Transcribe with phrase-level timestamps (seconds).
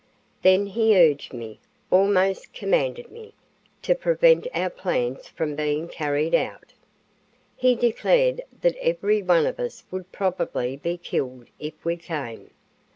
[0.41, 1.59] Then he urged me,
[1.91, 3.35] almost commanded me,
[3.83, 6.73] to prevent our plans from being carried out.
[7.55, 12.49] He declared that every one of us would probably be killed if we came.